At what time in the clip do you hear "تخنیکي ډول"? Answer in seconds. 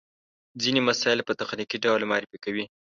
1.39-2.01